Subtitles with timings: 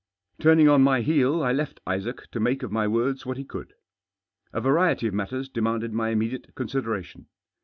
[0.39, 3.75] Turning on my heel I left Isaac to make of my words what he could.
[4.51, 7.27] A variety of matters demanded my immediate consideration.